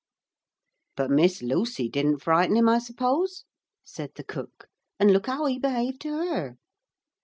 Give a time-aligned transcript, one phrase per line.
[0.95, 3.45] 'But Miss Lucy didn't frighten him, I suppose,'
[3.83, 4.67] said the cook;
[4.99, 6.57] 'and look how he behaved to her.'